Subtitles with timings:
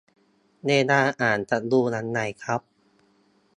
[0.67, 2.61] เวลาอ่านจะดูยังไงครับ